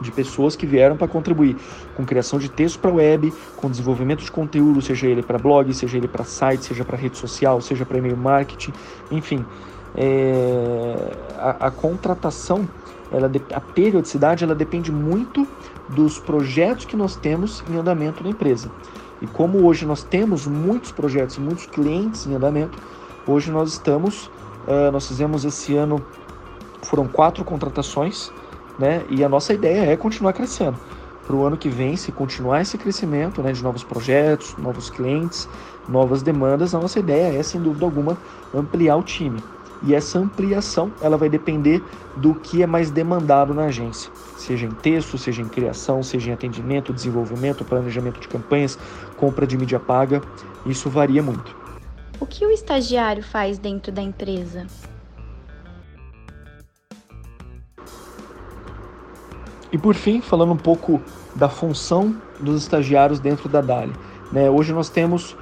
de 0.00 0.10
pessoas 0.10 0.56
que 0.56 0.66
vieram 0.66 0.96
para 0.96 1.06
contribuir 1.06 1.56
com 1.96 2.04
criação 2.04 2.38
de 2.38 2.48
texto 2.48 2.78
para 2.78 2.90
web, 2.90 3.32
com 3.56 3.70
desenvolvimento 3.70 4.22
de 4.22 4.30
conteúdo, 4.30 4.80
seja 4.80 5.06
ele 5.06 5.22
para 5.22 5.38
blog, 5.38 5.72
seja 5.74 5.96
ele 5.96 6.08
para 6.08 6.24
site, 6.24 6.64
seja 6.64 6.84
para 6.84 6.96
rede 6.96 7.18
social, 7.18 7.60
seja 7.60 7.84
para 7.84 7.98
e-mail 7.98 8.16
marketing, 8.16 8.72
enfim. 9.10 9.44
É, 9.94 10.94
a, 11.36 11.66
a, 11.66 11.70
contratação, 11.70 12.68
ela, 13.12 13.30
a 13.52 13.60
periodicidade, 13.60 14.44
ela 14.44 14.54
depende 14.54 14.92
muito 14.92 15.46
dos 15.88 16.18
projetos 16.18 16.84
que 16.84 16.96
nós 16.96 17.16
temos 17.16 17.64
em 17.68 17.76
andamento 17.76 18.22
na 18.22 18.30
empresa. 18.30 18.70
E 19.20 19.26
como 19.26 19.66
hoje 19.66 19.84
nós 19.84 20.02
temos 20.02 20.46
muitos 20.46 20.92
projetos, 20.92 21.36
muitos 21.36 21.66
clientes 21.66 22.26
em 22.26 22.34
andamento, 22.34 22.78
hoje 23.26 23.50
nós 23.50 23.72
estamos, 23.72 24.26
uh, 24.66 24.90
nós 24.92 25.06
fizemos 25.06 25.44
esse 25.44 25.76
ano, 25.76 26.02
foram 26.82 27.06
quatro 27.06 27.44
contratações, 27.44 28.32
né? 28.80 29.04
E 29.10 29.22
a 29.22 29.28
nossa 29.28 29.52
ideia 29.52 29.92
é 29.92 29.96
continuar 29.96 30.32
crescendo. 30.32 30.78
Para 31.26 31.36
o 31.36 31.44
ano 31.44 31.56
que 31.56 31.68
vem, 31.68 31.96
se 31.96 32.10
continuar 32.10 32.62
esse 32.62 32.76
crescimento 32.78 33.42
né, 33.42 33.52
de 33.52 33.62
novos 33.62 33.84
projetos, 33.84 34.56
novos 34.56 34.88
clientes, 34.90 35.48
novas 35.86 36.22
demandas, 36.22 36.74
a 36.74 36.80
nossa 36.80 36.98
ideia 36.98 37.38
é, 37.38 37.42
sem 37.42 37.60
dúvida 37.60 37.84
alguma, 37.84 38.16
ampliar 38.52 38.96
o 38.96 39.02
time. 39.02 39.40
E 39.82 39.94
essa 39.94 40.18
ampliação 40.18 40.90
ela 41.00 41.16
vai 41.16 41.28
depender 41.28 41.82
do 42.16 42.34
que 42.34 42.62
é 42.62 42.66
mais 42.66 42.90
demandado 42.90 43.54
na 43.54 43.66
agência, 43.66 44.10
seja 44.36 44.66
em 44.66 44.70
texto, 44.70 45.16
seja 45.16 45.40
em 45.40 45.48
criação, 45.48 46.02
seja 46.02 46.30
em 46.30 46.32
atendimento, 46.34 46.92
desenvolvimento, 46.92 47.64
planejamento 47.64 48.20
de 48.20 48.28
campanhas, 48.28 48.78
compra 49.16 49.46
de 49.46 49.56
mídia 49.56 49.78
paga, 49.78 50.20
isso 50.66 50.90
varia 50.90 51.22
muito. 51.22 51.56
O 52.18 52.26
que 52.26 52.44
o 52.44 52.50
estagiário 52.50 53.22
faz 53.22 53.58
dentro 53.58 53.90
da 53.90 54.02
empresa? 54.02 54.66
E 59.72 59.78
por 59.78 59.94
fim, 59.94 60.20
falando 60.20 60.52
um 60.52 60.56
pouco 60.56 61.00
da 61.34 61.48
função 61.48 62.14
dos 62.38 62.62
estagiários 62.62 63.20
dentro 63.20 63.48
da 63.48 63.60
DALI. 63.60 63.92
Né? 64.32 64.50
Hoje 64.50 64.72
nós 64.72 64.88
temos 64.88 65.36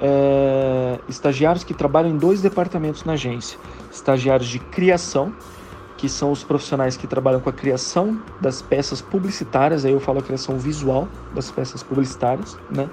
é, 0.00 0.98
estagiários 1.08 1.64
que 1.64 1.74
trabalham 1.74 2.10
em 2.10 2.16
dois 2.16 2.40
departamentos 2.40 3.04
na 3.04 3.14
agência: 3.14 3.58
estagiários 3.90 4.48
de 4.48 4.58
criação, 4.58 5.32
que 5.96 6.08
são 6.08 6.32
os 6.32 6.42
profissionais 6.42 6.96
que 6.96 7.06
trabalham 7.06 7.40
com 7.40 7.48
a 7.48 7.52
criação 7.52 8.20
das 8.40 8.62
peças 8.62 9.00
publicitárias, 9.00 9.84
aí 9.84 9.92
eu 9.92 10.00
falo 10.00 10.18
a 10.18 10.22
criação 10.22 10.58
visual 10.58 11.08
das 11.34 11.50
peças 11.50 11.82
publicitárias, 11.82 12.56
né? 12.70 12.88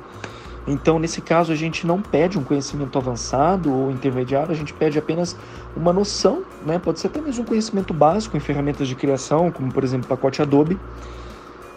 Então, 0.67 0.99
nesse 0.99 1.21
caso, 1.21 1.51
a 1.51 1.55
gente 1.55 1.87
não 1.87 2.01
pede 2.01 2.37
um 2.37 2.43
conhecimento 2.43 2.97
avançado 2.97 3.73
ou 3.73 3.91
intermediário, 3.91 4.51
a 4.51 4.55
gente 4.55 4.73
pede 4.73 4.99
apenas 4.99 5.35
uma 5.75 5.91
noção, 5.91 6.43
né? 6.65 6.77
pode 6.77 6.99
ser 6.99 7.07
até 7.07 7.21
mesmo 7.21 7.43
um 7.43 7.45
conhecimento 7.45 7.93
básico 7.93 8.37
em 8.37 8.39
ferramentas 8.39 8.87
de 8.87 8.95
criação, 8.95 9.51
como 9.51 9.71
por 9.71 9.83
exemplo 9.83 10.05
o 10.05 10.09
pacote 10.09 10.41
Adobe. 10.41 10.79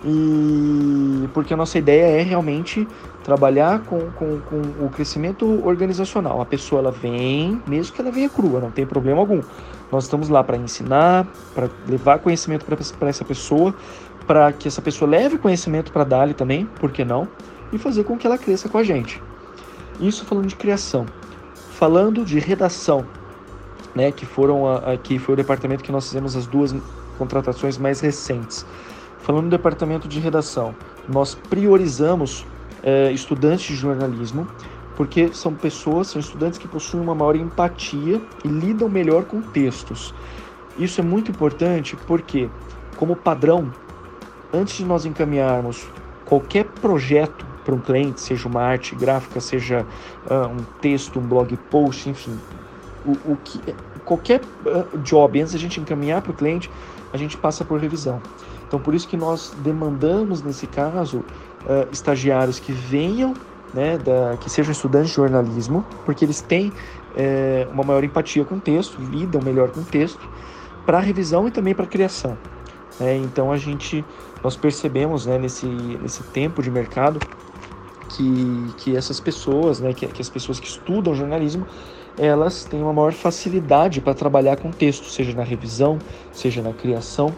E 0.04 1.28
porque 1.32 1.54
a 1.54 1.56
nossa 1.56 1.78
ideia 1.78 2.20
é 2.20 2.22
realmente 2.22 2.88
trabalhar 3.22 3.82
com, 3.84 4.10
com, 4.10 4.40
com 4.40 4.84
o 4.84 4.90
crescimento 4.90 5.64
organizacional. 5.64 6.40
A 6.40 6.46
pessoa 6.46 6.80
ela 6.80 6.90
vem, 6.90 7.62
mesmo 7.66 7.94
que 7.94 8.00
ela 8.00 8.10
venha 8.10 8.28
crua, 8.28 8.60
não 8.60 8.70
tem 8.70 8.84
problema 8.84 9.20
algum. 9.20 9.40
Nós 9.92 10.04
estamos 10.04 10.28
lá 10.28 10.42
para 10.42 10.56
ensinar, 10.56 11.26
para 11.54 11.70
levar 11.86 12.18
conhecimento 12.18 12.64
para 12.64 13.08
essa 13.08 13.24
pessoa, 13.24 13.74
para 14.26 14.52
que 14.52 14.66
essa 14.66 14.82
pessoa 14.82 15.08
leve 15.08 15.38
conhecimento 15.38 15.92
para 15.92 16.02
dar-lhe 16.02 16.34
também, 16.34 16.66
por 16.80 16.90
que 16.90 17.04
não? 17.04 17.28
E 17.72 17.78
fazer 17.78 18.04
com 18.04 18.16
que 18.16 18.26
ela 18.26 18.38
cresça 18.38 18.68
com 18.68 18.78
a 18.78 18.84
gente. 18.84 19.22
Isso 20.00 20.24
falando 20.24 20.46
de 20.46 20.56
criação. 20.56 21.06
Falando 21.70 22.24
de 22.24 22.38
redação, 22.38 23.04
né, 23.94 24.12
que 24.12 24.26
foram 24.26 24.66
a, 24.66 24.92
a, 24.92 24.96
que 24.96 25.18
foi 25.18 25.34
o 25.34 25.36
departamento 25.36 25.82
que 25.82 25.92
nós 25.92 26.06
fizemos 26.06 26.36
as 26.36 26.46
duas 26.46 26.74
contratações 27.18 27.78
mais 27.78 28.00
recentes. 28.00 28.64
Falando 29.20 29.44
do 29.44 29.50
departamento 29.50 30.08
de 30.08 30.18
redação, 30.18 30.74
nós 31.08 31.34
priorizamos 31.34 32.44
é, 32.82 33.10
estudantes 33.12 33.66
de 33.66 33.76
jornalismo, 33.76 34.46
porque 34.96 35.32
são 35.32 35.54
pessoas, 35.54 36.08
são 36.08 36.20
estudantes 36.20 36.58
que 36.58 36.68
possuem 36.68 37.02
uma 37.02 37.14
maior 37.14 37.36
empatia 37.36 38.20
e 38.44 38.48
lidam 38.48 38.88
melhor 38.88 39.24
com 39.24 39.40
textos. 39.40 40.14
Isso 40.78 41.00
é 41.00 41.04
muito 41.04 41.30
importante 41.30 41.96
porque, 42.06 42.48
como 42.96 43.14
padrão, 43.14 43.72
antes 44.52 44.76
de 44.76 44.84
nós 44.84 45.04
encaminharmos 45.04 45.86
qualquer 46.24 46.64
projeto 46.64 47.51
para 47.64 47.74
um 47.74 47.80
cliente, 47.80 48.20
seja 48.20 48.48
uma 48.48 48.62
arte 48.62 48.94
gráfica, 48.94 49.40
seja 49.40 49.86
uh, 50.30 50.48
um 50.48 50.62
texto, 50.80 51.18
um 51.18 51.22
blog 51.22 51.56
post, 51.70 52.08
enfim, 52.08 52.38
o, 53.04 53.32
o 53.32 53.36
que 53.42 53.60
qualquer 54.04 54.40
uh, 54.66 54.98
job 54.98 55.40
antes 55.40 55.52
da 55.52 55.58
gente 55.58 55.80
encaminhar 55.80 56.22
para 56.22 56.32
o 56.32 56.34
cliente, 56.34 56.70
a 57.12 57.16
gente 57.16 57.36
passa 57.36 57.64
por 57.64 57.80
revisão. 57.80 58.20
Então, 58.66 58.80
por 58.80 58.94
isso 58.94 59.06
que 59.06 59.16
nós 59.16 59.54
demandamos, 59.58 60.42
nesse 60.42 60.66
caso, 60.66 61.18
uh, 61.18 61.88
estagiários 61.92 62.58
que 62.58 62.72
venham, 62.72 63.34
né, 63.72 63.98
da, 63.98 64.36
que 64.38 64.50
sejam 64.50 64.72
estudantes 64.72 65.10
de 65.10 65.16
jornalismo, 65.16 65.84
porque 66.04 66.24
eles 66.24 66.40
têm 66.40 66.72
é, 67.16 67.66
uma 67.72 67.82
maior 67.82 68.04
empatia 68.04 68.44
com 68.44 68.56
o 68.56 68.60
texto, 68.60 69.00
lidam 69.00 69.40
melhor 69.42 69.70
com 69.70 69.80
o 69.80 69.84
texto, 69.84 70.20
para 70.84 70.98
revisão 70.98 71.48
e 71.48 71.50
também 71.50 71.74
para 71.74 71.86
criação. 71.86 72.36
Né? 72.98 73.16
Então, 73.16 73.52
a 73.52 73.56
gente, 73.56 74.04
nós 74.42 74.56
percebemos 74.56 75.26
né, 75.26 75.38
nesse, 75.38 75.66
nesse 75.66 76.22
tempo 76.24 76.62
de 76.62 76.70
mercado 76.70 77.18
que, 78.16 78.74
que 78.78 78.96
essas 78.96 79.20
pessoas, 79.20 79.80
né, 79.80 79.92
que, 79.92 80.06
que 80.06 80.20
as 80.20 80.28
pessoas 80.28 80.60
que 80.60 80.66
estudam 80.66 81.14
jornalismo, 81.14 81.66
elas 82.18 82.64
têm 82.64 82.82
uma 82.82 82.92
maior 82.92 83.12
facilidade 83.12 84.00
para 84.00 84.14
trabalhar 84.14 84.56
com 84.56 84.70
texto, 84.70 85.06
seja 85.06 85.34
na 85.34 85.42
revisão, 85.42 85.98
seja 86.30 86.60
na 86.60 86.72
criação, 86.72 87.32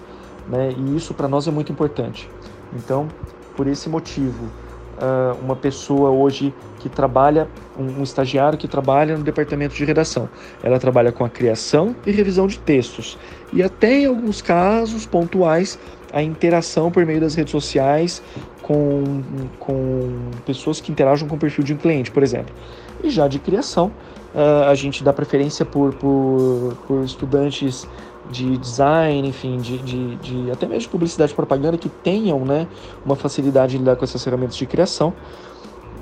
né? 0.48 0.74
E 0.76 0.96
isso 0.96 1.14
para 1.14 1.28
nós 1.28 1.46
é 1.46 1.50
muito 1.50 1.70
importante. 1.70 2.28
Então, 2.74 3.08
por 3.56 3.68
esse 3.68 3.88
motivo, 3.88 4.46
uh, 4.94 5.38
uma 5.42 5.56
pessoa 5.56 6.10
hoje 6.10 6.52
que 6.80 6.88
trabalha, 6.88 7.48
um, 7.78 8.02
estagiário 8.02 8.58
que 8.58 8.68
trabalha 8.68 9.16
no 9.16 9.24
departamento 9.24 9.74
de 9.74 9.84
redação, 9.84 10.28
ela 10.62 10.78
trabalha 10.78 11.12
com 11.12 11.24
a 11.24 11.28
criação 11.28 11.94
e 12.04 12.10
revisão 12.10 12.46
de 12.46 12.58
textos 12.58 13.16
e 13.52 13.62
até 13.62 14.00
em 14.00 14.06
alguns 14.06 14.42
casos 14.42 15.06
pontuais 15.06 15.78
a 16.12 16.22
interação 16.22 16.90
por 16.90 17.04
meio 17.04 17.20
das 17.20 17.34
redes 17.34 17.50
sociais 17.50 18.22
com, 18.64 19.22
com 19.60 20.30
pessoas 20.46 20.80
que 20.80 20.90
interagem 20.90 21.28
com 21.28 21.36
o 21.36 21.38
perfil 21.38 21.62
de 21.62 21.74
um 21.74 21.76
cliente, 21.76 22.10
por 22.10 22.22
exemplo. 22.22 22.54
E 23.02 23.10
já 23.10 23.28
de 23.28 23.38
criação, 23.38 23.92
uh, 24.34 24.68
a 24.70 24.74
gente 24.74 25.04
dá 25.04 25.12
preferência 25.12 25.66
por, 25.66 25.92
por, 25.94 26.74
por 26.86 27.04
estudantes 27.04 27.86
de 28.30 28.56
design, 28.56 29.28
enfim, 29.28 29.58
de, 29.58 29.76
de, 29.78 30.16
de, 30.16 30.50
até 30.50 30.66
mesmo 30.66 30.80
de 30.80 30.88
publicidade 30.88 31.32
e 31.32 31.34
propaganda 31.34 31.76
que 31.76 31.90
tenham 31.90 32.42
né, 32.42 32.66
uma 33.04 33.14
facilidade 33.14 33.72
de 33.72 33.78
lidar 33.78 33.96
com 33.96 34.04
essas 34.04 34.24
ferramentas 34.24 34.56
de 34.56 34.64
criação, 34.64 35.12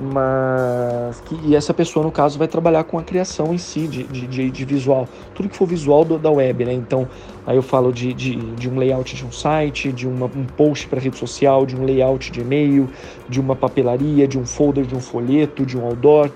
mas 0.01 1.21
que, 1.21 1.39
e 1.45 1.55
essa 1.55 1.73
pessoa, 1.75 2.05
no 2.05 2.11
caso, 2.11 2.39
vai 2.39 2.49
trabalhar 2.49 2.85
com 2.85 2.99
a 2.99 3.03
criação 3.03 3.53
em 3.53 3.59
si, 3.59 3.87
de, 3.87 4.05
de, 4.05 4.51
de 4.51 4.65
visual, 4.65 5.09
tudo 5.35 5.49
que 5.49 5.57
for 5.57 5.67
visual 5.67 6.05
do, 6.05 6.19
da 6.19 6.31
web, 6.31 6.65
né? 6.65 6.73
Então, 6.73 7.09
aí 7.47 7.57
eu 7.57 7.63
falo 7.63 7.93
de, 7.93 8.13
de, 8.13 8.37
de 8.37 8.69
um 8.69 8.79
layout 8.79 9.15
de 9.15 9.25
um 9.25 9.33
site, 9.33 9.93
de 9.93 10.09
uma, 10.09 10.27
um 10.27 10.45
post 10.45 10.89
para 10.89 11.01
rede 11.01 11.19
social, 11.19 11.67
de 11.67 11.77
um 11.77 11.85
layout 11.85 12.31
de 12.31 12.41
e-mail, 12.41 12.89
de 13.29 13.41
uma 13.41 13.55
papelaria, 13.55 14.27
de 14.27 14.39
um 14.39 14.47
folder, 14.47 14.85
de 14.85 14.95
um 14.95 15.01
folheto, 15.01 15.67
de 15.67 15.77
um 15.77 15.85
outdoor, 15.85 16.31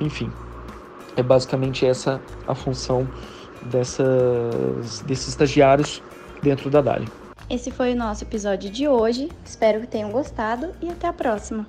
enfim. 0.00 0.30
É 1.16 1.22
basicamente 1.22 1.84
essa 1.84 2.20
a 2.46 2.54
função 2.54 3.08
dessas, 3.62 5.00
desses 5.00 5.28
estagiários 5.28 6.02
dentro 6.42 6.70
da 6.70 6.80
DALI. 6.80 7.08
Esse 7.48 7.72
foi 7.72 7.92
o 7.92 7.96
nosso 7.96 8.22
episódio 8.22 8.70
de 8.70 8.86
hoje. 8.86 9.28
Espero 9.44 9.80
que 9.80 9.88
tenham 9.88 10.10
gostado 10.10 10.70
e 10.80 10.88
até 10.88 11.08
a 11.08 11.12
próxima. 11.12 11.66